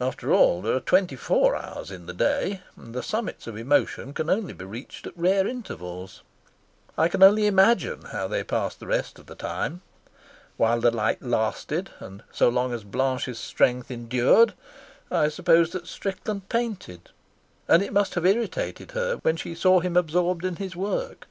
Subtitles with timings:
[0.00, 4.12] After all, there are twenty four hours in the day, and the summits of emotion
[4.12, 6.24] can only be reached at rare intervals.
[6.98, 9.82] I can only imagine how they passed the rest of the time.
[10.56, 14.54] While the light lasted and so long as Blanche's strength endured,
[15.12, 17.10] I suppose that Strickland painted,
[17.68, 21.28] and it must have irritated her when she saw him absorbed in his work.